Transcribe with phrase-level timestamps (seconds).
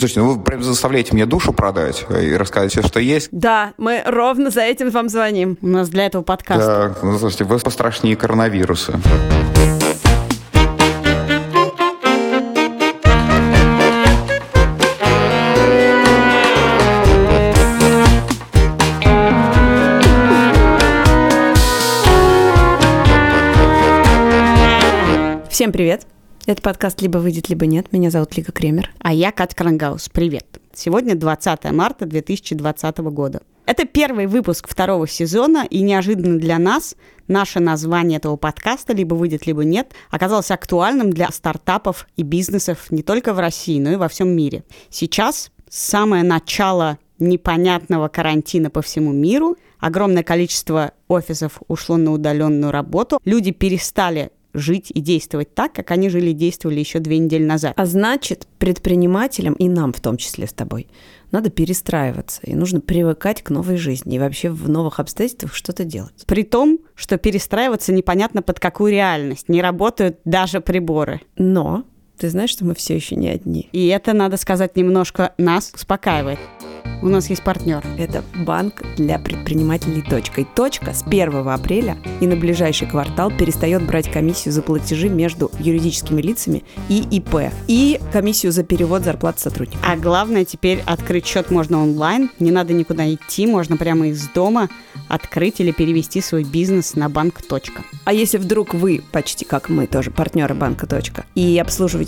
[0.00, 3.28] Слушайте, ну вы прям заставляете мне душу продать и рассказать все, что есть.
[3.32, 5.58] Да, мы ровно за этим вам звоним.
[5.60, 6.58] У нас для этого подкаст.
[6.58, 8.98] Да, ну, слушайте, вы пострашнее коронавируса.
[25.50, 26.06] Всем привет!
[26.50, 27.92] Это подкаст «Либо выйдет, либо нет».
[27.92, 28.90] Меня зовут Лика Кремер.
[28.98, 30.08] А я Катя Крангаус.
[30.08, 30.58] Привет!
[30.74, 33.42] Сегодня 20 марта 2020 года.
[33.66, 36.96] Это первый выпуск второго сезона, и неожиданно для нас
[37.28, 43.04] наше название этого подкаста «Либо выйдет, либо нет» оказалось актуальным для стартапов и бизнесов не
[43.04, 44.64] только в России, но и во всем мире.
[44.88, 53.20] Сейчас самое начало непонятного карантина по всему миру, огромное количество офисов ушло на удаленную работу,
[53.24, 57.74] люди перестали жить и действовать так, как они жили и действовали еще две недели назад.
[57.76, 60.88] А значит, предпринимателям и нам в том числе с тобой
[61.30, 66.24] надо перестраиваться, и нужно привыкать к новой жизни и вообще в новых обстоятельствах что-то делать.
[66.26, 71.20] При том, что перестраиваться непонятно под какую реальность, не работают даже приборы.
[71.36, 71.84] Но
[72.20, 73.68] ты знаешь, что мы все еще не одни.
[73.72, 76.38] И это, надо сказать, немножко нас успокаивает.
[77.02, 77.82] У нас есть партнер.
[77.98, 80.42] Это банк для предпринимателей «Точка».
[80.42, 85.50] И «Точка» с 1 апреля и на ближайший квартал перестает брать комиссию за платежи между
[85.58, 87.52] юридическими лицами и ИП.
[87.68, 89.82] И комиссию за перевод зарплат сотрудников.
[89.86, 92.30] А главное, теперь открыть счет можно онлайн.
[92.38, 94.68] Не надо никуда идти, можно прямо из дома
[95.08, 97.82] открыть или перевести свой бизнес на банк «Точка».
[98.04, 101.58] А если вдруг вы, почти как мы тоже, партнеры банка «Точка», и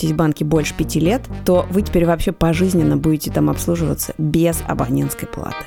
[0.02, 4.62] обслуживаетесь в банке больше пяти лет, то вы теперь вообще пожизненно будете там обслуживаться без
[4.66, 5.64] абонентской платы.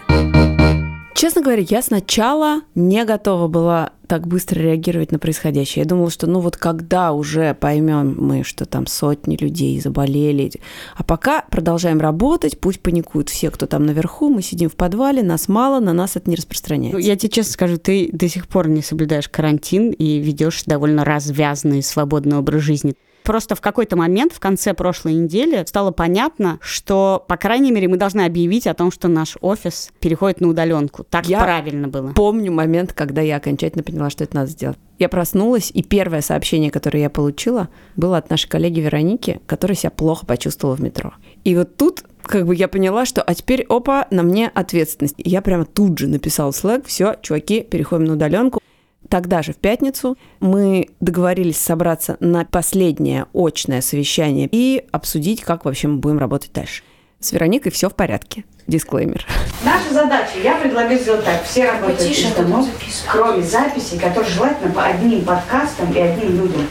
[1.16, 5.84] Честно говоря, я сначала не готова была так быстро реагировать на происходящее.
[5.84, 10.52] Я думала, что ну вот когда уже поймем мы, что там сотни людей заболели,
[10.96, 15.48] а пока продолжаем работать, пусть паникуют все, кто там наверху, мы сидим в подвале, нас
[15.48, 17.00] мало, на нас это не распространяется.
[17.00, 21.82] Я тебе честно скажу, ты до сих пор не соблюдаешь карантин и ведешь довольно развязный
[21.82, 22.94] свободный образ жизни.
[23.26, 27.98] Просто в какой-то момент в конце прошлой недели стало понятно, что, по крайней мере, мы
[27.98, 31.04] должны объявить о том, что наш офис переходит на удаленку.
[31.10, 32.14] Так Я правильно было.
[32.14, 34.78] Помню момент, когда я окончательно поняла, что это надо сделать.
[35.00, 39.90] Я проснулась, и первое сообщение, которое я получила, было от нашей коллеги Вероники, которая себя
[39.90, 41.14] плохо почувствовала в метро.
[41.44, 45.16] И вот тут как бы я поняла, что а теперь, опа, на мне ответственность.
[45.18, 48.62] И я прямо тут же написала Slack, все, чуваки, переходим на удаленку.
[49.10, 55.88] Тогда же, в пятницу, мы договорились собраться на последнее очное совещание и обсудить, как вообще
[55.88, 56.84] мы будем работать дальше.
[57.20, 58.44] С Вероникой все в порядке.
[58.68, 59.26] Дисклеймер.
[59.64, 62.68] Наша задача, я предлагаю сделать так, все работают Потише, из домов,
[63.08, 66.68] кроме записей, которые желательно по одним подкастам и одним людям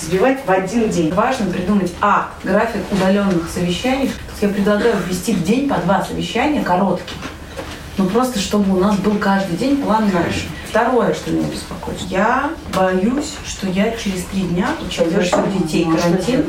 [0.00, 1.12] сбивать в один день.
[1.12, 4.10] Важно придумать, а, график удаленных совещаний.
[4.40, 7.14] Я предлагаю ввести в день по два совещания коротких.
[7.98, 10.46] Ну, просто чтобы у нас был каждый день план дальше.
[10.68, 11.98] Второе, что меня беспокоит.
[12.08, 16.44] Я боюсь, что я через три дня, учитывая, что у детей карантин,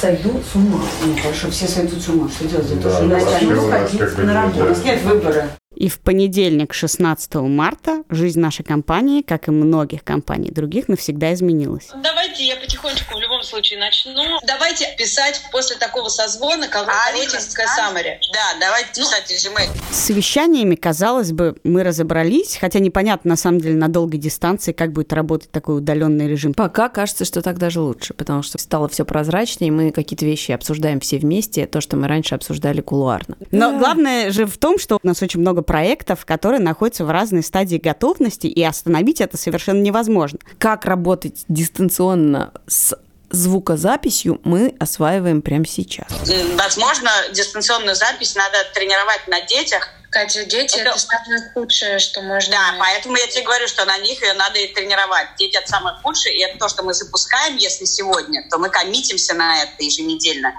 [0.00, 0.80] сойду с ума.
[1.04, 2.28] Ну, хорошо, все сойдут с ума.
[2.28, 2.80] Что делать?
[2.80, 4.64] Да, уже да, начнут вообще у нас ходить как бы на работу.
[4.64, 5.48] У нас нет выбора.
[5.74, 11.88] И в понедельник, 16 марта, жизнь нашей компании, как и многих компаний других, навсегда изменилась.
[12.02, 14.38] Давайте я потихонечку случае начну.
[14.46, 18.20] Давайте писать после такого созвона А, коротенькое Алина, саммари.
[18.32, 19.68] Да, давайте писать резюме.
[19.90, 24.92] С совещаниями, казалось бы, мы разобрались, хотя непонятно на самом деле на долгой дистанции, как
[24.92, 26.54] будет работать такой удаленный режим.
[26.54, 30.52] Пока кажется, что так даже лучше, потому что стало все прозрачнее, и мы какие-то вещи
[30.52, 33.36] обсуждаем все вместе, то, что мы раньше обсуждали кулуарно.
[33.50, 37.42] Но главное же в том, что у нас очень много проектов, которые находятся в разной
[37.42, 40.38] стадии готовности, и остановить это совершенно невозможно.
[40.58, 42.96] Как работать дистанционно с
[43.36, 46.08] звукозаписью мы осваиваем прямо сейчас.
[46.56, 49.88] Возможно, дистанционную запись надо тренировать на детях.
[50.10, 52.52] Катя, дети Это- это, самое худшее, что можно.
[52.52, 55.28] Да, поэтому я тебе говорю, что на них ее надо и тренировать.
[55.38, 59.34] Дети это самое худшее, и это то, что мы запускаем, если сегодня, то мы коммитимся
[59.34, 60.54] на это еженедельно.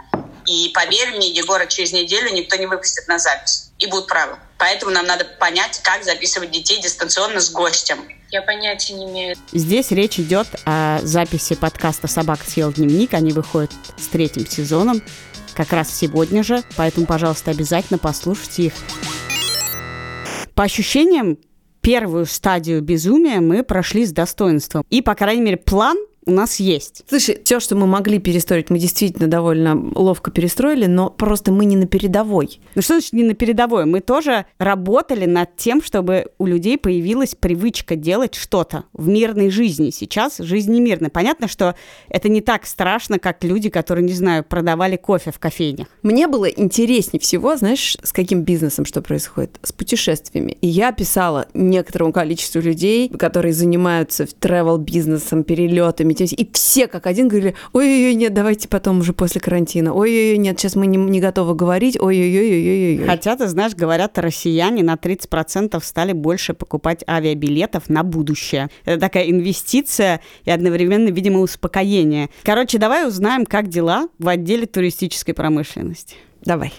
[0.45, 3.69] И поверь мне, Егора, через неделю никто не выпустит на запись.
[3.79, 4.37] И будут правы.
[4.57, 8.07] Поэтому нам надо понять, как записывать детей дистанционно с гостем.
[8.29, 9.35] Я понятия не имею.
[9.53, 13.13] Здесь речь идет о записи подкаста «Собака съел дневник».
[13.13, 15.01] Они выходят с третьим сезоном
[15.55, 18.73] как раз сегодня же, поэтому, пожалуйста, обязательно послушайте их.
[20.53, 21.37] По ощущениям,
[21.81, 24.83] первую стадию безумия мы прошли с достоинством.
[24.89, 25.97] И, по крайней мере, план
[26.27, 27.03] у нас есть.
[27.09, 31.77] Слушай, все, что мы могли перестроить, мы действительно довольно ловко перестроили, но просто мы не
[31.77, 32.59] на передовой.
[32.75, 33.85] Ну что значит не на передовой?
[33.85, 39.89] Мы тоже работали над тем, чтобы у людей появилась привычка делать что-то в мирной жизни.
[39.89, 41.09] Сейчас жизнь не мирная.
[41.09, 41.75] Понятно, что
[42.09, 45.87] это не так страшно, как люди, которые, не знаю, продавали кофе в кофейнях.
[46.03, 49.57] Мне было интереснее всего, знаешь, с каким бизнесом что происходит?
[49.63, 50.57] С путешествиями.
[50.59, 57.55] И я писала некоторому количеству людей, которые занимаются travel-бизнесом, перелетами, и все как один говорили,
[57.73, 59.93] ой-ой-ой, нет, давайте потом уже после карантина.
[59.93, 61.97] Ой-ой-ой, нет, сейчас мы не, не готовы говорить.
[61.99, 63.05] Ой-ой-ой-ой-ой.
[63.05, 68.69] Хотя, ты знаешь, говорят, россияне на 30% стали больше покупать авиабилетов на будущее.
[68.85, 72.29] Это такая инвестиция и одновременно, видимо, успокоение.
[72.43, 76.15] Короче, давай узнаем, как дела в отделе туристической промышленности.
[76.43, 76.73] Давай.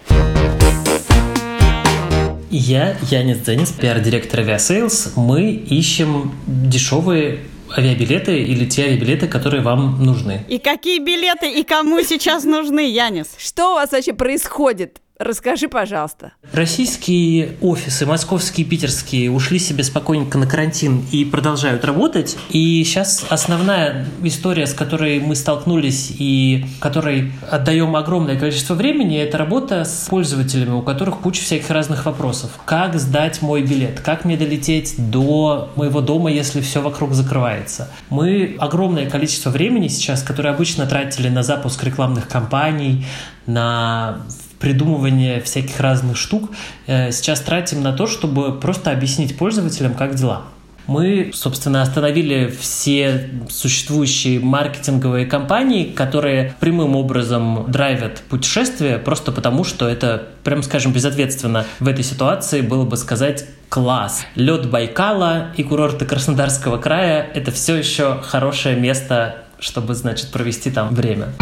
[2.51, 5.11] Я, Янис Денис, пиар-директор Aviasales.
[5.17, 7.41] Мы ищем дешевые
[7.77, 10.45] авиабилеты или те авиабилеты, которые вам нужны.
[10.49, 13.29] И какие билеты и кому сейчас нужны, Янис?
[13.39, 15.01] Что у вас вообще происходит?
[15.19, 16.33] Расскажи, пожалуйста.
[16.53, 22.37] Российские офисы, московские, питерские, ушли себе спокойненько на карантин и продолжают работать.
[22.51, 29.39] И сейчас основная история, с которой мы столкнулись и которой отдаем огромное количество времени, это
[29.39, 32.53] работа с пользователями, у которых куча всяких разных вопросов.
[32.65, 33.99] Как сдать мой билет?
[34.01, 37.91] Как мне долететь до моего дома, если все вокруг закрывается?
[38.09, 43.05] Мы огромное количество времени сейчас, которое обычно тратили на запуск рекламных кампаний,
[43.47, 44.21] на
[44.59, 46.51] придумывание всяких разных штук
[46.87, 50.43] э, сейчас тратим на то, чтобы просто объяснить пользователям, как дела.
[50.89, 59.87] Мы, собственно, остановили все существующие маркетинговые компании, которые прямым образом драйвят путешествия, просто потому что
[59.87, 64.25] это, прям скажем, безответственно в этой ситуации было бы сказать класс.
[64.35, 70.95] Лед Байкала и курорты Краснодарского края— это все еще хорошее место, чтобы, значит, провести там
[70.95, 71.35] время.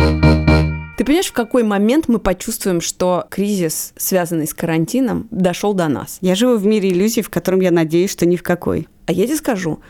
[0.96, 6.16] Ты понимаешь, в какой момент мы почувствуем, что кризис, связанный с карантином, дошел до нас?
[6.22, 8.88] Я живу в мире иллюзий, в котором я надеюсь, что ни в какой.
[9.04, 9.80] А я тебе скажу.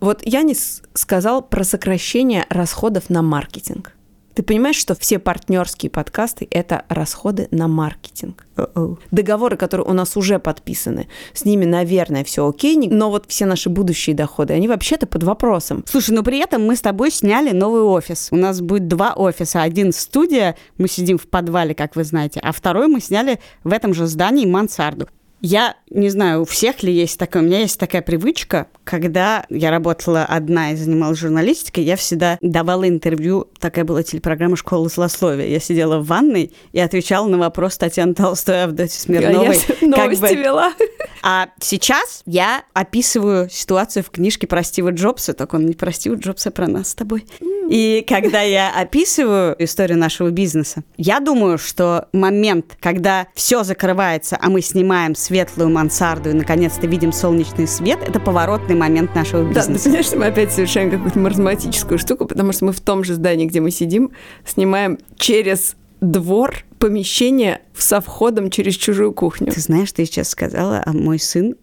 [0.00, 3.95] Вот Янис сказал про сокращение расходов на маркетинг.
[4.36, 8.46] Ты понимаешь, что все партнерские подкасты– это расходы на маркетинг.
[8.56, 8.98] Uh-oh.
[9.10, 13.70] Договоры, которые у нас уже подписаны, с ними, наверное, все окей, но вот все наши
[13.70, 15.84] будущие доходы, они вообще-то под вопросом.
[15.88, 18.28] Слушай, но при этом мы с тобой сняли новый офис.
[18.30, 19.62] У нас будет два офиса.
[19.62, 23.94] Один студия, мы сидим в подвале, как вы знаете, а второй мы сняли в этом
[23.94, 25.08] же здании мансарду.
[25.40, 27.42] Я не знаю, у всех ли есть такое.
[27.42, 32.88] У меня есть такая привычка, когда я работала одна и занималась журналистикой, я всегда давала
[32.88, 33.48] интервью.
[33.58, 35.46] Такая была телепрограмма «Школа злословия».
[35.46, 39.58] Я сидела в ванной и отвечала на вопрос Татьяны Толстой, Авдотьи Смирновой.
[39.80, 40.34] Я новости как бы...
[40.34, 40.72] вела.
[41.22, 46.14] А сейчас я описываю ситуацию в книжке про Стива Джобса, только он не про Стива
[46.14, 47.26] Джобса, а про нас с тобой.
[47.68, 54.50] И когда я описываю историю нашего бизнеса, я думаю, что момент, когда все закрывается, а
[54.50, 59.68] мы снимаем светлую мансарду и наконец-то видим солнечный свет, это поворотный момент нашего бизнеса.
[59.68, 63.02] Да, ты понимаешь, что мы опять совершаем какую-то маразматическую штуку, потому что мы в том
[63.02, 64.12] же здании, где мы сидим,
[64.44, 69.52] снимаем через двор помещение со входом через чужую кухню.
[69.52, 71.56] Ты знаешь, ты сейчас сказала, а мой сын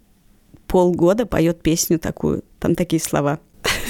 [0.67, 3.39] полгода поет песню такую, там такие слова.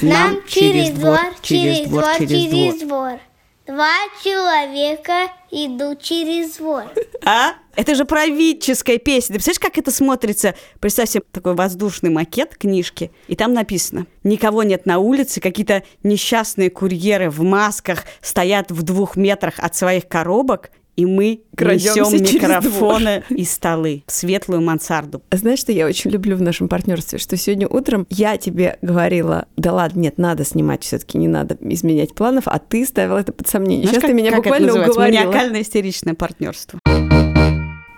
[0.02, 3.20] Нам через двор, через двор, через двор.
[3.66, 6.84] Два человека идут через двор.
[7.26, 7.54] А?
[7.76, 9.34] Это же правительская песня.
[9.34, 10.54] Ты представляешь, как это смотрится?
[10.82, 16.70] Представь себе такой воздушный макет книжки, и там написано «Никого нет на улице, какие-то несчастные
[16.70, 23.44] курьеры в масках стоят в двух метрах от своих коробок, и мы несем микрофоны и
[23.44, 25.22] столы в светлую мансарду.
[25.32, 27.20] Знаешь, что я очень люблю в нашем партнерстве?
[27.20, 32.14] Что сегодня утром я тебе говорила, да ладно, нет, надо снимать, все-таки не надо изменять
[32.14, 33.88] планов, а ты ставила это под сомнение.
[33.88, 35.24] Знаешь, Сейчас как, ты меня буквально это уговорила.
[35.24, 36.80] Маниакальное истеричное партнерство.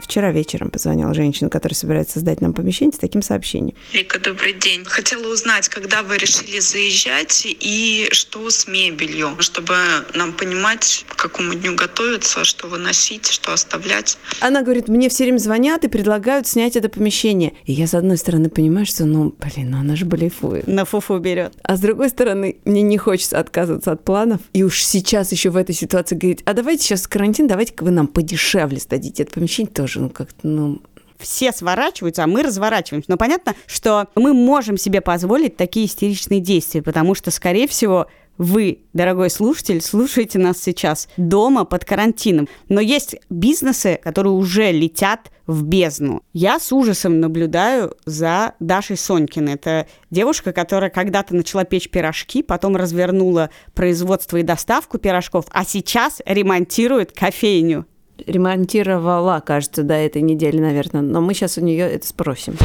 [0.05, 3.75] Вчера вечером позвонила женщина, которая собирается сдать нам помещение с таким сообщением.
[3.91, 4.85] Вика, добрый день.
[4.85, 9.74] Хотела узнать, когда вы решили заезжать и что с мебелью, чтобы
[10.13, 14.19] нам понимать, к какому дню готовиться, что выносить, что оставлять.
[14.41, 17.53] Она говорит, мне все время звонят и предлагают снять это помещение.
[17.65, 20.67] И я, с одной стороны, понимаю, что, ну, блин, ну она же блефует.
[20.67, 21.53] На фуфу берет.
[21.63, 24.41] А с другой стороны, мне не хочется отказываться от планов.
[24.53, 28.05] И уж сейчас еще в этой ситуации говорить, а давайте сейчас карантин, давайте-ка вы нам
[28.05, 30.81] подешевле сдадите это помещение тоже, ну, как-то, ну,
[31.17, 33.09] все сворачиваются, а мы разворачиваемся.
[33.09, 38.79] Но понятно, что мы можем себе позволить такие истеричные действия, потому что, скорее всего, вы,
[38.93, 42.49] дорогой слушатель, слушаете нас сейчас дома под карантином.
[42.67, 46.21] Но есть бизнесы, которые уже летят в бездну.
[46.33, 49.53] Я с ужасом наблюдаю за Дашей Сонькиной.
[49.53, 56.21] Это девушка, которая когда-то начала печь пирожки, потом развернула производство и доставку пирожков, а сейчас
[56.25, 57.85] ремонтирует кофейню.
[58.25, 61.01] Ремонтировала, кажется, до этой недели, наверное.
[61.01, 62.58] Но мы сейчас у нее это спросим.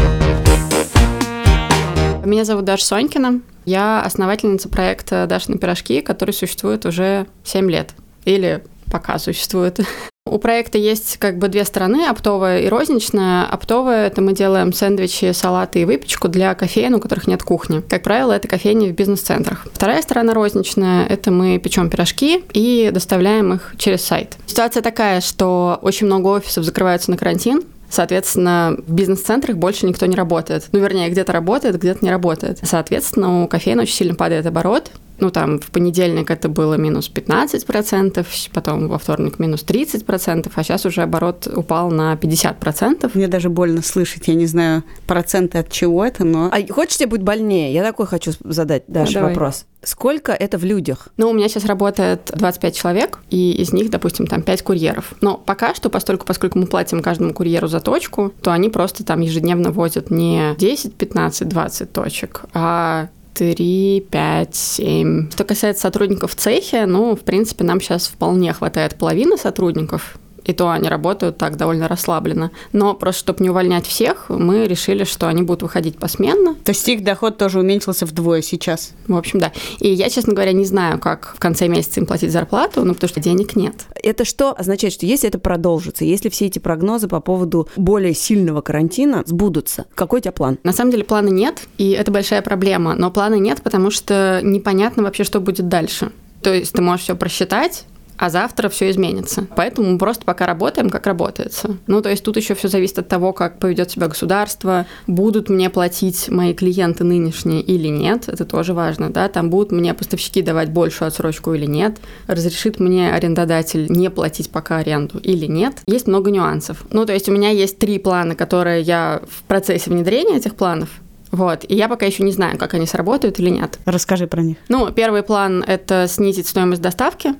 [2.24, 3.40] Меня зовут Даша Сонькина.
[3.64, 7.94] Я основательница проекта «Дашины пирожки», который существует уже 7 лет.
[8.24, 9.80] Или пока существует.
[10.30, 13.46] У проекта есть как бы две стороны, оптовая и розничная.
[13.46, 17.80] Оптовая– это мы делаем сэндвичи, салаты и выпечку для кофеин, у которых нет кухни.
[17.80, 19.66] Как правило, это кофейни в бизнес-центрах.
[19.72, 24.36] Вторая сторона розничная– это мы печем пирожки и доставляем их через сайт.
[24.46, 30.16] Ситуация такая, что очень много офисов закрываются на карантин, Соответственно, в бизнес-центрах больше никто не
[30.16, 30.68] работает.
[30.72, 32.60] Ну, вернее, где-то работает, где-то не работает.
[32.62, 38.26] Соответственно, у кофеин очень сильно падает оборот, ну, там, в понедельник это было минус 15%,
[38.52, 43.10] потом во вторник минус 30%, а сейчас уже оборот упал на 50%.
[43.14, 46.50] Мне даже больно слышать, я не знаю проценты от чего это, но...
[46.50, 47.72] А хочешь, тебе будет больнее?
[47.72, 49.30] Я такой хочу задать, Даша, Давай.
[49.30, 49.66] вопрос.
[49.82, 51.08] Сколько это в людях?
[51.16, 55.14] Ну, у меня сейчас работает 25 человек, и из них, допустим, там 5 курьеров.
[55.20, 59.20] Но пока что, постольку, поскольку мы платим каждому курьеру за точку, то они просто там
[59.20, 65.30] ежедневно возят не 10, 15, 20 точек, а 3, 5, 7.
[65.30, 70.18] Что касается сотрудников в цехе, ну, в принципе, нам сейчас вполне хватает половины сотрудников,
[70.50, 72.50] и то они работают так довольно расслабленно.
[72.72, 76.54] Но просто, чтобы не увольнять всех, мы решили, что они будут выходить посменно.
[76.54, 78.92] То есть их доход тоже уменьшился вдвое сейчас?
[79.06, 79.52] В общем, да.
[79.78, 83.08] И я, честно говоря, не знаю, как в конце месяца им платить зарплату, ну, потому
[83.08, 83.74] что денег нет.
[84.02, 88.60] Это что означает, что если это продолжится, если все эти прогнозы по поводу более сильного
[88.60, 90.58] карантина сбудутся, какой у тебя план?
[90.64, 92.94] На самом деле плана нет, и это большая проблема.
[92.96, 96.10] Но плана нет, потому что непонятно вообще, что будет дальше.
[96.42, 97.84] То есть ты можешь все просчитать,
[98.20, 99.46] а завтра все изменится.
[99.56, 101.78] Поэтому мы просто пока работаем, как работается.
[101.86, 105.70] Ну, то есть тут еще все зависит от того, как поведет себя государство, будут мне
[105.70, 110.70] платить мои клиенты нынешние или нет, это тоже важно, да, там будут мне поставщики давать
[110.70, 111.96] большую отсрочку или нет,
[112.26, 115.78] разрешит мне арендодатель не платить пока аренду или нет.
[115.86, 116.84] Есть много нюансов.
[116.90, 120.90] Ну, то есть у меня есть три плана, которые я в процессе внедрения этих планов
[121.30, 121.64] вот.
[121.68, 123.78] И я пока еще не знаю, как они сработают или нет.
[123.84, 124.56] Расскажи про них.
[124.68, 127.34] Ну, первый план– это снизить стоимость доставки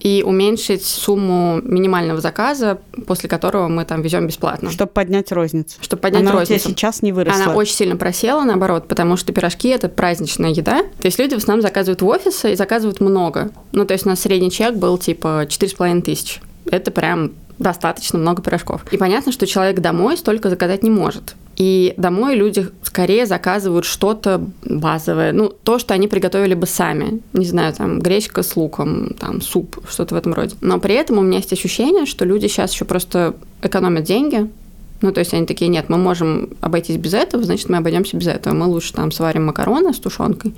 [0.00, 4.70] и уменьшить сумму минимального заказа, после которого мы там везем бесплатно.
[4.70, 5.76] Чтобы поднять розницу.
[5.80, 6.64] Чтобы поднять Она розницу.
[6.64, 7.44] тебя сейчас не выросла.
[7.44, 10.82] Она очень сильно просела, наоборот, потому что пирожки– это праздничная еда.
[11.00, 13.50] То есть люди в основном заказывают в офисы и заказывают много.
[13.72, 16.40] Ну, то есть у нас средний чек был типа 4,5 тысячи.
[16.70, 18.84] Это прям достаточно много пирожков.
[18.90, 21.36] И понятно, что человек домой столько заказать не может.
[21.56, 27.20] И домой люди скорее заказывают что-то базовое, ну, то, что они приготовили бы сами.
[27.34, 30.56] Не знаю, там, гречка с луком, там, суп, что-то в этом роде.
[30.62, 34.48] Но при этом у меня есть ощущение, что люди сейчас еще просто экономят деньги,
[35.02, 38.26] ну, то есть они такие, нет, мы можем обойтись без этого, значит, мы обойдемся без
[38.26, 38.54] этого.
[38.54, 40.54] Мы лучше там сварим макароны с тушенкой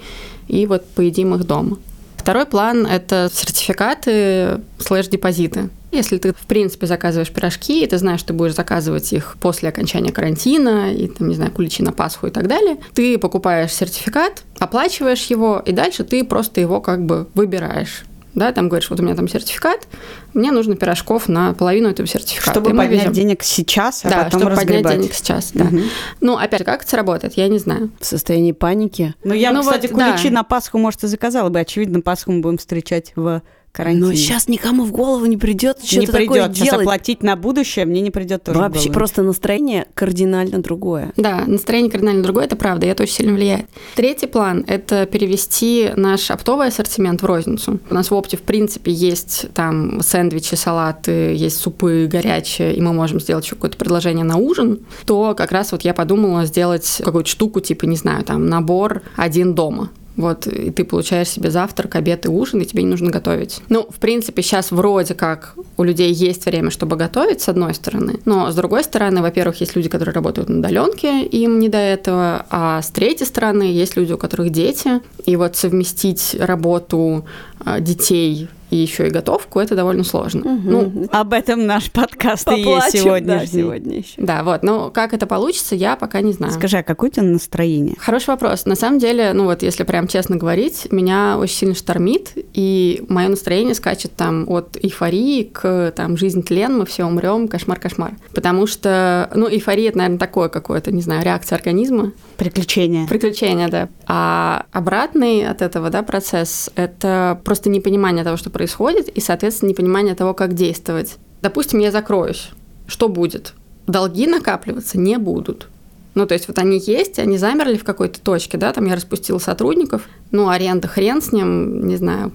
[0.48, 1.78] и вот поедим их дома.
[2.16, 5.70] Второй план– это сертификаты слэш-депозиты.
[5.92, 9.68] Если ты, в принципе, заказываешь пирожки, и ты знаешь, что ты будешь заказывать их после
[9.68, 14.42] окончания карантина, и, там, не знаю, куличи на Пасху и так далее, ты покупаешь сертификат,
[14.58, 19.02] оплачиваешь его, и дальше ты просто его как бы выбираешь да, там говоришь, вот у
[19.02, 19.86] меня там сертификат,
[20.32, 22.50] мне нужно пирожков на половину этого сертификата.
[22.52, 23.12] Чтобы И поднять везем.
[23.12, 24.82] денег сейчас, а да, потом чтобы разгребать.
[24.84, 25.64] поднять денег сейчас, да.
[25.64, 25.82] Мгм.
[26.20, 27.90] Ну, опять же, как это работает, я не знаю.
[28.00, 29.14] В состоянии паники.
[29.22, 30.12] Ну, я, Ну кстати, вот, да.
[30.12, 31.60] куличи на Пасху, может, и заказала бы.
[31.60, 34.06] Очевидно, Пасху мы будем встречать в карантине.
[34.06, 36.56] Но сейчас никому в голову не придет не что-то такое придет.
[36.56, 36.82] Сейчас делать.
[36.82, 41.12] оплатить на будущее мне не придет тоже Вообще просто настроение кардинально другое.
[41.16, 43.66] Да, настроение кардинально другое, это правда, и это очень сильно влияет.
[43.94, 47.80] Третий план– это перевести наш оптовый ассортимент в розницу.
[47.90, 52.92] У нас в опте, в принципе, есть там сэндвичи, салаты, есть супы горячие, и мы
[52.92, 57.30] можем сделать еще какое-то предложение на ужин, то как раз вот я подумала сделать какую-то
[57.30, 59.90] штуку, типа, не знаю, там, набор один дома.
[60.16, 63.60] Вот, и ты получаешь себе завтрак, обед и ужин, и тебе не нужно готовить.
[63.68, 68.20] Ну, в принципе, сейчас вроде как у людей есть время, чтобы готовить, с одной стороны.
[68.24, 72.46] Но, с другой стороны, во-первых, есть люди, которые работают на удаленке, им не до этого.
[72.50, 75.00] А с третьей стороны, есть люди, у которых дети.
[75.24, 77.24] И вот совместить работу
[77.64, 80.40] э, детей и еще и готовку, это довольно сложно.
[80.40, 80.70] Угу.
[80.70, 83.40] Ну, об этом наш подкаст и есть сегодня.
[83.40, 84.14] да, сегодня еще.
[84.16, 86.54] Да, вот, но как это получится, я пока не знаю.
[86.54, 87.96] Скажи, а какое у тебя настроение?
[87.98, 88.64] Хороший вопрос.
[88.64, 93.28] На самом деле, ну вот, если прям честно говорить, меня очень сильно штормит, и мое
[93.28, 98.12] настроение скачет там от эйфории к там жизнь тлен, мы все умрем, кошмар-кошмар.
[98.34, 102.12] Потому что, ну, эйфория это, наверное, такое какое-то, не знаю, реакция организма.
[102.38, 103.06] Приключения.
[103.06, 103.90] Приключения, да.
[104.06, 108.61] А обратный от этого, да, процесс– это просто непонимание того, что происходит,
[109.08, 111.16] и, соответственно, непонимание того, как действовать.
[111.40, 112.50] Допустим, я закроюсь.
[112.86, 113.54] Что будет?
[113.86, 115.68] Долги накапливаться не будут.
[116.14, 119.38] Ну, то есть вот они есть, они замерли в какой-то точке, да, там я распустила
[119.38, 122.32] сотрудников, ну, аренда хрен с ним, не знаю,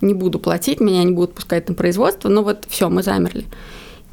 [0.00, 3.44] не буду платить, меня не будут пускать на производство, но вот все, мы замерли.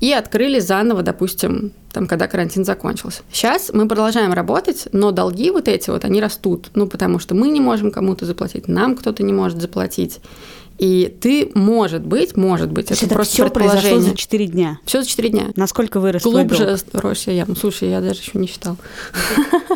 [0.02, 3.22] И открыли заново, допустим, там, когда карантин закончился.
[3.32, 7.48] Сейчас мы продолжаем работать, но долги вот эти вот, они растут, ну, потому что мы
[7.48, 10.20] не можем кому-то заплатить, нам кто-то не может заплатить.
[10.78, 14.12] И ты, может быть, может быть, это, это просто все произошло предположение.
[14.12, 14.80] за 4 дня.
[14.86, 15.46] Все за 4 дня.
[15.56, 17.04] Насколько вырос Глубже долг?
[17.04, 17.56] росла яма.
[17.56, 18.78] Слушай, я даже еще не считал.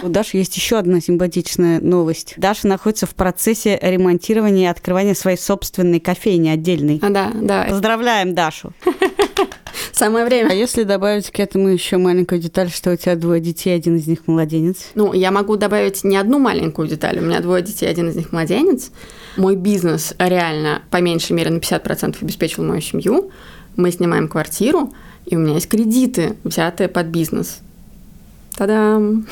[0.03, 2.33] У Даши есть еще одна симпатичная новость.
[2.37, 6.99] Даша находится в процессе ремонтирования и открывания своей собственной кофейни отдельной.
[7.01, 7.67] А, да, да.
[7.69, 8.73] Поздравляем Дашу.
[9.91, 10.49] Самое время.
[10.49, 14.07] А если добавить к этому еще маленькую деталь, что у тебя двое детей, один из
[14.07, 14.87] них младенец?
[14.95, 17.19] Ну, я могу добавить не одну маленькую деталь.
[17.19, 18.91] У меня двое детей, один из них младенец.
[19.37, 23.31] Мой бизнес реально, по меньшей мере, на 50% обеспечивал мою семью.
[23.75, 24.93] Мы снимаем квартиру,
[25.25, 27.59] и у меня есть кредиты, взятые под бизнес.
[28.57, 29.27] Та-дам!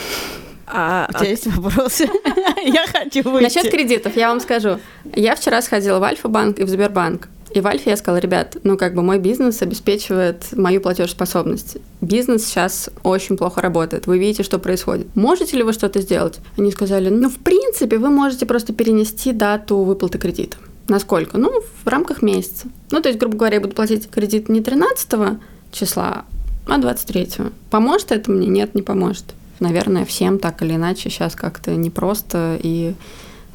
[0.68, 2.10] А, У тебя есть вопросы?
[2.66, 3.44] Я хочу выйти.
[3.44, 4.80] Насчет кредитов я вам скажу.
[5.16, 7.30] Я вчера сходила в Альфа-банк и в Сбербанк.
[7.58, 11.78] И в Альфе я сказала, ребят, ну как бы мой бизнес обеспечивает мою платежеспособность.
[12.02, 14.06] Бизнес сейчас очень плохо работает.
[14.06, 15.08] Вы видите, что происходит.
[15.16, 16.38] Можете ли вы что-то сделать?
[16.56, 20.58] Они сказали, ну в принципе вы можете просто перенести дату выплаты кредита.
[20.88, 21.40] Насколько?
[21.40, 22.68] Ну, в рамках месяца.
[22.92, 25.40] Ну, то есть, грубо говоря, я буду платить кредит не 13
[25.72, 26.26] числа,
[26.68, 27.28] а 23.
[27.72, 28.46] Поможет это мне?
[28.46, 29.34] Нет, не поможет.
[29.60, 32.94] Наверное, всем так или иначе сейчас как-то непросто и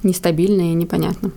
[0.02, 1.30] нестабильно и непонятно.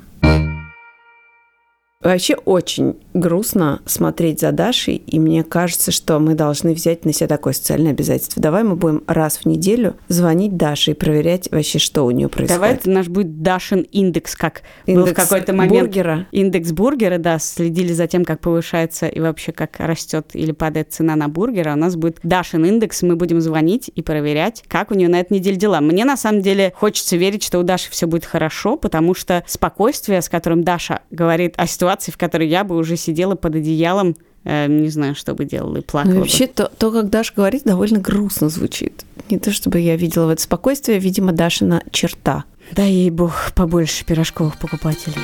[2.06, 7.28] Вообще очень грустно смотреть за Дашей, и мне кажется, что мы должны взять на себя
[7.28, 8.40] такое социальное обязательство.
[8.40, 12.62] Давай мы будем раз в неделю звонить Даше и проверять вообще, что у нее происходит.
[12.62, 15.88] Давай это наш будет Дашин индекс, как был в Индекс какой-то момент.
[15.88, 16.28] бургера.
[16.32, 21.16] Индекс бургера, да, следили за тем, как повышается и вообще как растет или падает цена
[21.16, 21.74] на бургера.
[21.74, 25.34] У нас будет Дашин индекс, мы будем звонить и проверять, как у нее на этой
[25.34, 25.82] неделе дела.
[25.82, 30.22] Мне на самом деле хочется верить, что у Даши все будет хорошо, потому что спокойствие,
[30.22, 34.68] с которым Даша говорит о ситуации, в которой я бы уже сидела под одеялом, э,
[34.68, 36.12] не знаю, что бы делала и плакала.
[36.12, 36.22] Ну, бы.
[36.22, 39.06] вообще, то, то, как Даша говорит, довольно грустно звучит.
[39.30, 42.46] Не то, чтобы я видела в это спокойствие, видимо, Дашина черта.
[42.72, 45.22] Дай ей бог побольше пирожковых покупателей.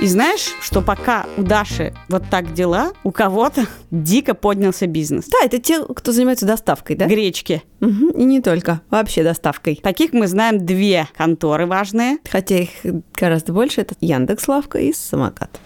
[0.00, 5.26] И знаешь, что пока у Даши вот так дела, у кого-то дико поднялся бизнес.
[5.26, 7.06] Да, это те, кто занимается доставкой, да?
[7.06, 7.62] Гречки.
[7.80, 9.78] Мгм, И не только, вообще доставкой.
[9.82, 12.16] Таких мы знаем две конторы важные.
[12.30, 12.70] Хотя их
[13.14, 13.82] гораздо больше.
[13.82, 15.60] Это Яндекс Лавка и Самокат.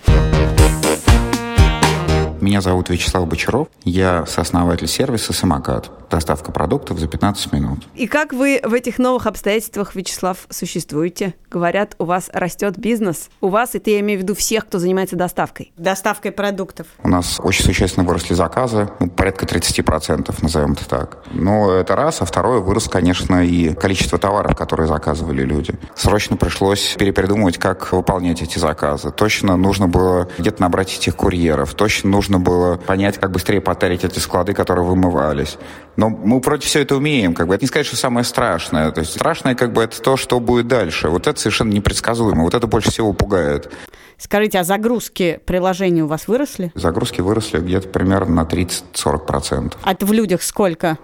[2.44, 3.68] Меня зовут Вячеслав Бочаров.
[3.84, 5.90] Я сооснователь сервиса «Самокат».
[6.10, 7.88] Доставка продуктов за 15 минут.
[7.94, 11.34] И как вы в этих новых обстоятельствах, Вячеслав, существуете?
[11.50, 13.30] Говорят, у вас растет бизнес.
[13.40, 15.72] У вас, это я имею в виду всех, кто занимается доставкой.
[15.78, 16.86] Доставкой продуктов.
[17.02, 21.24] У нас очень существенно выросли заказы, ну, порядка 30%, назовем это так.
[21.32, 25.74] Но это раз, а второе, вырос, конечно, и количество товаров, которые заказывали люди.
[25.96, 29.10] Срочно пришлось перепродумывать, как выполнять эти заказы.
[29.10, 34.18] Точно нужно было где-то набрать этих курьеров, точно нужно было понять, как быстрее потарить эти
[34.18, 35.58] склады, которые вымывались.
[35.96, 37.54] Но мы против все это умеем, как бы.
[37.54, 38.90] Это не сказать, что самое страшное.
[38.90, 41.08] То есть страшное, как бы, это то, что будет дальше.
[41.08, 42.42] Вот это совершенно непредсказуемо.
[42.42, 43.72] Вот это больше всего пугает.
[44.16, 46.72] Скажите, а загрузки приложений у вас выросли?
[46.74, 49.74] Загрузки выросли где-то примерно на 30-40%.
[49.82, 50.98] А это в людях сколько?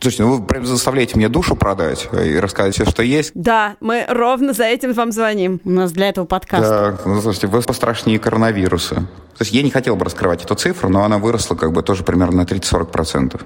[0.00, 3.32] Слушайте, ну вы прям заставляете мне душу продать и рассказать все, что есть.
[3.34, 5.60] Да, мы ровно за этим вам звоним.
[5.64, 6.62] У нас для этого подкаст.
[6.62, 8.94] Да, ну, слушайте, вы пострашнее коронавируса.
[8.94, 12.04] То есть я не хотел бы раскрывать эту цифру, но она выросла как бы тоже
[12.04, 13.40] примерно на 30-40%.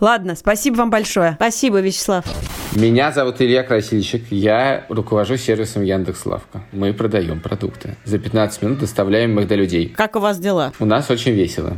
[0.00, 1.34] Ладно, спасибо вам большое.
[1.34, 2.24] Спасибо, Вячеслав.
[2.74, 4.24] Меня зовут Илья Красильщик.
[4.30, 6.62] Я руковожу сервисом Яндекс.Лавка.
[6.72, 7.96] Мы продаем продукты.
[8.04, 9.88] За 15 минут доставляем их до людей.
[9.94, 10.72] Как у вас дела?
[10.80, 11.76] У нас очень весело.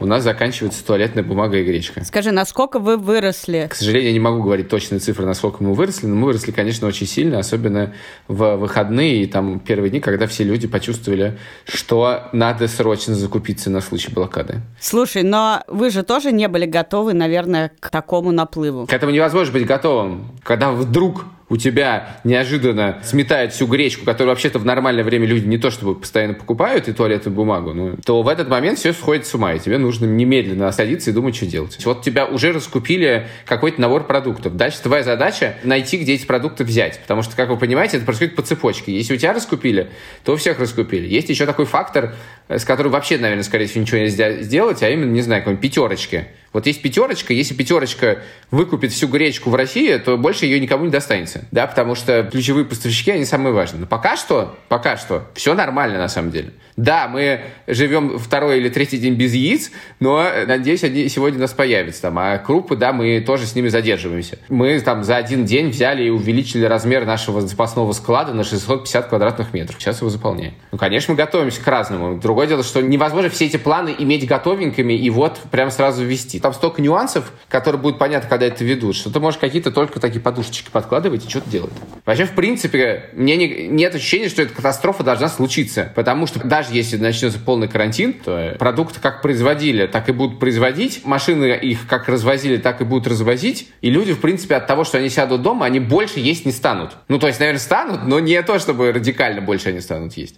[0.00, 2.04] У нас заканчивается туалетная бумага и гречка.
[2.04, 3.66] Скажи, насколько вы выросли?
[3.70, 6.86] К сожалению, я не могу говорить точные цифры, насколько мы выросли, но мы выросли, конечно,
[6.86, 7.94] очень сильно, особенно
[8.28, 13.80] в выходные и там первые дни, когда все люди почувствовали, что надо срочно закупиться на
[13.80, 14.60] случай блокады.
[14.80, 18.86] Слушай, но вы же тоже не были готовы, наверное, к такому наплыву.
[18.86, 20.32] К этому невозможно быть готовым.
[20.42, 25.58] Когда вдруг у тебя неожиданно сметает всю гречку, которую вообще-то в нормальное время люди не
[25.58, 29.34] то чтобы постоянно покупают, и туалетную бумагу, ну, то в этот момент все сходит с
[29.34, 31.84] ума, и тебе нужно немедленно садиться и думать, что делать.
[31.84, 34.56] Вот тебя уже раскупили какой-то набор продуктов.
[34.56, 37.00] Дальше твоя задача найти, где эти продукты взять.
[37.00, 38.92] Потому что, как вы понимаете, это происходит по цепочке.
[38.92, 39.90] Если у тебя раскупили,
[40.24, 41.06] то у всех раскупили.
[41.06, 42.14] Есть еще такой фактор,
[42.48, 46.26] с которым вообще, наверное, скорее всего, ничего нельзя сделать, а именно, не знаю, какой-нибудь пятерочки.
[46.52, 50.90] Вот есть пятерочка, если пятерочка выкупит всю гречку в России, то больше ее никому не
[50.90, 53.80] достанется, да, потому что ключевые поставщики, они самые важные.
[53.80, 56.52] Но пока что, пока что, все нормально на самом деле.
[56.76, 61.52] Да, мы живем второй или третий день без яиц, но, надеюсь, они сегодня у нас
[61.52, 62.18] появятся там.
[62.18, 64.38] А крупы, да, мы тоже с ними задерживаемся.
[64.48, 69.54] Мы там за один день взяли и увеличили размер нашего запасного склада на 650 квадратных
[69.54, 69.80] метров.
[69.80, 70.54] Сейчас его заполняем.
[70.70, 72.20] Ну, конечно, мы готовимся к разному.
[72.36, 76.38] Другое дело, что невозможно все эти планы иметь готовенькими и вот прям сразу ввести.
[76.38, 80.20] Там столько нюансов, которые будут понятны, когда это ведут, что ты можешь какие-то только такие
[80.20, 81.72] подушечки подкладывать и что-то делать.
[82.04, 85.90] Вообще, в принципе, мне не, нет ощущения, что эта катастрофа должна случиться.
[85.94, 90.38] Потому что даже даже если начнется полный карантин, то продукты как производили, так и будут
[90.40, 94.84] производить, машины их как развозили, так и будут развозить, и люди, в принципе, от того,
[94.84, 96.92] что они сядут дома, они больше есть не станут.
[97.08, 100.36] Ну, то есть, наверное, станут, но не то, чтобы радикально больше они станут есть.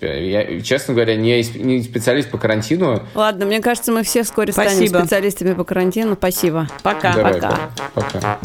[0.00, 3.02] Я, честно говоря, не, не специалист по карантину.
[3.14, 4.86] Ладно, мне кажется, мы все вскоре Спасибо.
[4.86, 6.14] станем специалистами по карантину.
[6.14, 6.68] Спасибо.
[6.82, 7.14] Пока.
[7.14, 7.58] Давай, Пока.
[7.94, 8.38] Пока.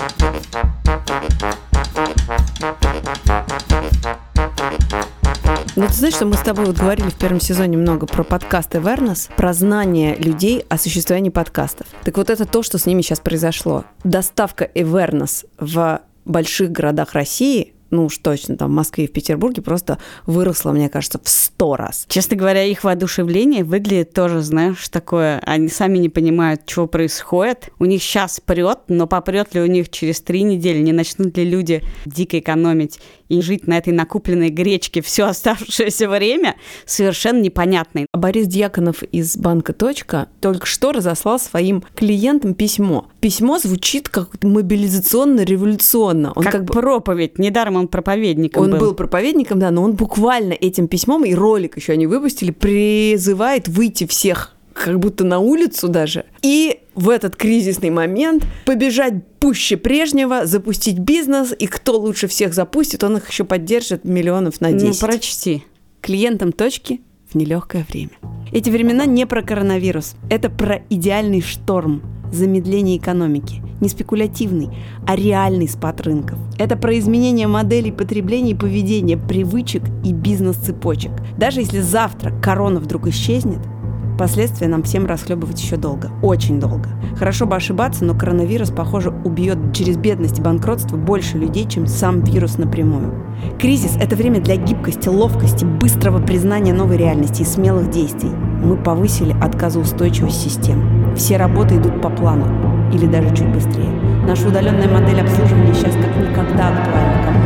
[5.77, 8.75] Ну, ты знаешь, что мы с тобой вот говорили в первом сезоне много про подкаст
[8.75, 11.87] Awareness, про знание людей о существовании подкастов.
[12.03, 13.83] Так вот это то, что с ними сейчас произошло.
[14.05, 19.61] Доставка Awareness в больших городах России ну уж точно, там в Москве и в Петербурге
[19.61, 22.05] просто выросла, мне кажется, в сто раз.
[22.07, 27.69] Честно говоря, их воодушевление выглядит тоже, знаешь, такое, они сами не понимают, что происходит.
[27.79, 31.45] У них сейчас прет, но попрет ли у них через три недели, не начнут ли
[31.45, 36.55] люди дико экономить и жить на этой накупленной гречке все оставшееся время,
[36.85, 38.05] совершенно непонятно.
[38.13, 43.07] Борис Дьяконов из банка «Точка» только что разослал своим клиентам письмо.
[43.25, 46.33] Письмо звучит как мобилизационно-революционно.
[46.35, 46.73] Он как, как бы...
[46.73, 47.39] проповедь.
[47.39, 48.77] Недаром он проповедником он был.
[48.77, 54.05] был проповедником, да, но он буквально этим письмом, и ролик еще они выпустили, призывает выйти
[54.05, 60.99] всех как будто на улицу даже, и в этот кризисный момент побежать пуще прежнего, запустить
[60.99, 65.01] бизнес, и кто лучше всех запустит, он их еще поддержит миллионов на 10.
[65.01, 65.63] Ну, прочти.
[66.01, 67.01] Клиентам точки
[67.35, 68.11] нелегкое время.
[68.51, 73.61] Эти времена не про коронавирус, это про идеальный шторм, замедление экономики.
[73.81, 74.69] Не спекулятивный,
[75.05, 76.39] а реальный спад рынков.
[76.57, 81.11] Это про изменение моделей потребления и поведения, привычек и бизнес-цепочек.
[81.37, 83.59] Даже если завтра корона вдруг исчезнет,
[84.17, 86.09] Последствия нам всем расхлебывать еще долго.
[86.21, 86.89] Очень долго.
[87.17, 92.21] Хорошо бы ошибаться, но коронавирус, похоже, убьет через бедность и банкротство больше людей, чем сам
[92.21, 93.25] вирус напрямую.
[93.59, 98.31] Кризис– это время для гибкости, ловкости, быстрого признания новой реальности и смелых действий.
[98.63, 101.13] Мы повысили отказоустойчивость систем.
[101.15, 102.45] Все работы идут по плану
[102.93, 103.91] или даже чуть быстрее.
[104.25, 107.44] Наша удаленная модель обслуживания сейчас как никогда актуальна.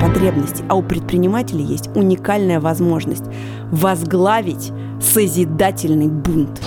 [0.00, 3.24] Потребности, а у предпринимателей есть уникальная возможность
[3.70, 6.60] возглавить созидательный бунт.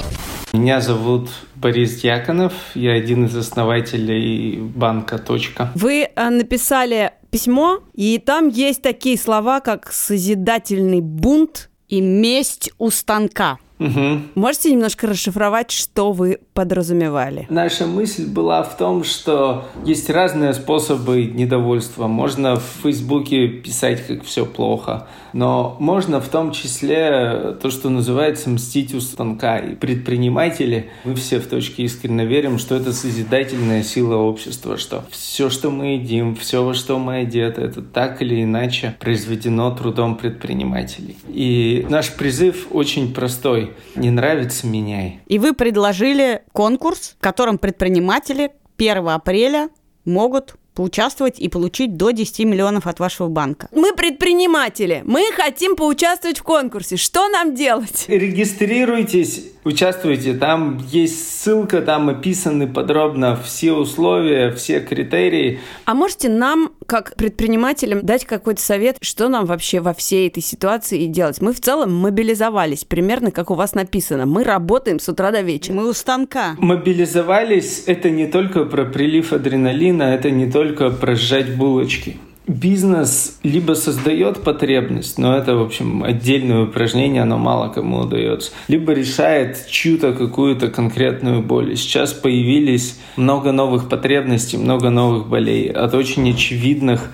[0.53, 5.71] Меня зовут Борис Дьяконов, я один из основателей банка «Точка».
[5.75, 12.89] Вы э, написали письмо, и там есть такие слова, как «созидательный бунт» и «месть у
[12.89, 13.59] станка».
[13.79, 14.21] Угу.
[14.35, 17.47] Можете немножко расшифровать, что вы подразумевали?
[17.49, 22.07] Наша мысль была в том, что есть разные способы недовольства.
[22.07, 28.49] Можно в Фейсбуке писать, как все плохо, но можно в том числе то, что называется
[28.49, 29.59] мстить у станка.
[29.59, 35.49] И предприниматели, мы все в точке искренне верим, что это созидательная сила общества, что все,
[35.49, 41.15] что мы едим, все, во что мы одеты, это так или иначе произведено трудом предпринимателей.
[41.29, 43.68] И наш призыв очень простой.
[43.95, 45.21] Не нравится– меняй.
[45.27, 49.69] И вы предложили конкурс, в котором предприниматели 1 апреля
[50.05, 53.67] могут поучаствовать и получить до 10 миллионов от вашего банка.
[53.73, 56.95] Мы предприниматели, мы хотим поучаствовать в конкурсе.
[56.95, 58.05] Что нам делать?
[58.07, 60.33] Регистрируйтесь, участвуйте.
[60.35, 65.59] Там есть ссылка, там описаны подробно все условия, все критерии.
[65.83, 71.05] А можете нам, как предпринимателям, дать какой-то совет, что нам вообще во всей этой ситуации
[71.05, 71.39] делать?
[71.39, 74.25] Мы в целом мобилизовались, примерно как у вас написано.
[74.25, 75.75] Мы работаем с утра до вечера.
[75.75, 76.55] Мы у станка.
[76.57, 82.17] Мобилизовались– это не только про прилив адреналина, это не только про сжать булочки.
[82.49, 88.91] Бизнес либо создает потребность, но это, в общем, отдельное упражнение, оно мало кому удается, либо
[88.93, 91.77] решает чью-то какую-то конкретную боль.
[91.77, 97.11] Сейчас появились много новых потребностей, много новых болей, от очень очевидных,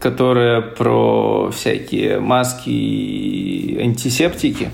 [0.00, 4.70] которые про всякие маски и антисептики,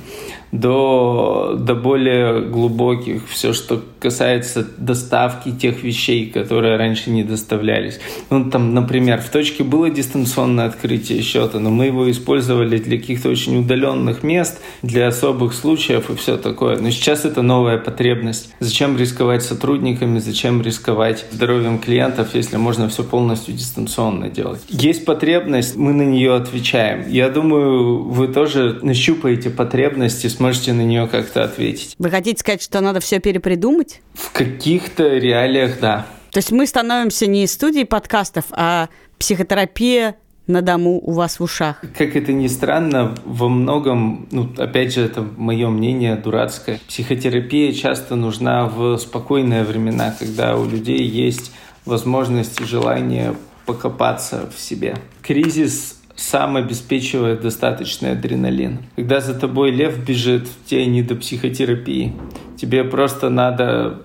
[0.53, 8.01] до, до более глубоких, все, что касается доставки тех вещей, которые раньше не доставлялись.
[8.31, 13.29] Ну, там, например, в точке было дистанционное открытие счета, но мы его использовали для каких-то
[13.29, 16.79] очень удаленных мест, для особых случаев и все такое.
[16.79, 18.55] Но сейчас это новая потребность.
[18.61, 24.61] Зачем рисковать сотрудниками, зачем рисковать здоровьем клиентов, если можно все полностью дистанционно делать?
[24.69, 27.05] Есть потребность, мы на нее отвечаем.
[27.09, 31.97] Я думаю, вы тоже нащупаете потребности, сможете на нее как-то ответить.
[31.99, 34.01] Вы хотите сказать, что надо все перепридумать?
[34.15, 36.07] В каких-то реалиях, да.
[36.31, 41.43] То есть мы становимся не из студии подкастов, а психотерапия на дому у вас в
[41.43, 41.83] ушах.
[41.97, 48.15] Как это ни странно, во многом, ну, опять же, это мое мнение дурацкое, психотерапия часто
[48.15, 51.51] нужна в спокойные времена, когда у людей есть
[51.85, 53.35] возможность и желание
[53.67, 54.97] покопаться в себе.
[55.23, 58.81] Кризис сам обеспечивает достаточный адреналин.
[58.97, 62.13] Когда за тобой лев бежит, тебе не до психотерапии.
[62.57, 64.03] Тебе просто надо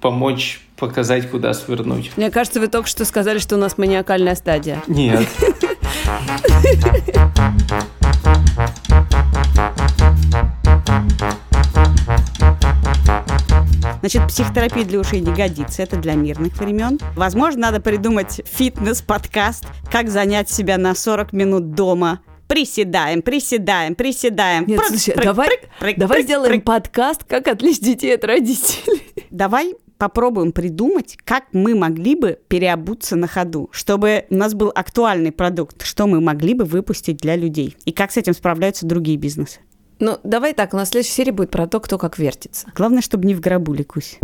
[0.00, 2.12] помочь показать, куда свернуть.
[2.16, 4.82] Мне кажется, вы только что сказали, что у нас маниакальная стадия.
[4.86, 5.28] Нет.
[14.00, 16.98] Значит, психотерапия для ушей не годится, это для мирных времен.
[17.16, 24.66] Возможно, надо придумать фитнес-подкаст, как занять себя на 40 минут дома, приседаем, приседаем, приседаем.
[24.66, 26.64] Нет, прыг, слушай, прыг, давай, прыг, прыг, давай прыг, сделаем прыг.
[26.64, 29.02] подкаст «Как отличить детей от родителей».
[29.30, 35.30] Давай попробуем придумать, как мы могли бы переобуться на ходу, чтобы у нас был актуальный
[35.30, 39.60] продукт, что мы могли бы выпустить для людей, и как с этим справляются другие бизнесы.
[40.00, 42.66] Ну, давай так, у нас следующая серия будет про то, кто как вертится.
[42.74, 44.18] Главное, чтобы не в гробу, Ликусь.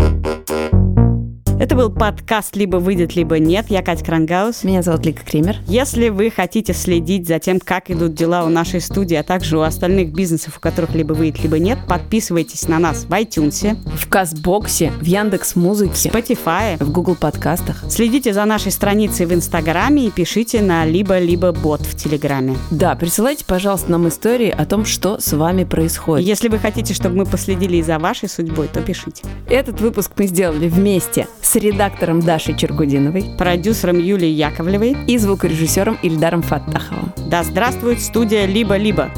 [1.59, 3.67] Это был подкаст «Либо выйдет, либо нет».
[3.71, 4.63] Я Катя Крангаус.
[4.63, 5.57] Меня зовут Лика Кремер.
[5.67, 9.63] Если вы хотите следить за тем, как идут дела у нашей студии, а также у
[9.63, 14.93] остальных бизнесов, у которых либо выйдет, либо нет, подписывайтесь на нас в iTunes, в Казбоксе,
[15.01, 17.85] в Яндекс Музыке, в Spotify, в Google подкастах.
[17.89, 22.59] Следите за нашей страницей в Инстаграме и пишите на либо-либо бот в Телеграме.
[22.71, 26.27] Да, присылайте, пожалуйста, нам истории о том, что с вами происходит.
[26.27, 29.25] Если вы хотите, чтобы мы последили и за вашей судьбой, то пишите.
[29.49, 36.43] Этот выпуск мы сделали вместе с редактором Дашей Чергудиновой, продюсером Юлией Яковлевой и звукорежиссером Ильдаром
[36.43, 37.13] Фаттаховым.
[37.31, 39.11] Да здравствует студия «Либо-либо».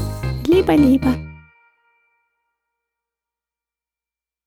[0.45, 1.28] Либо-либо.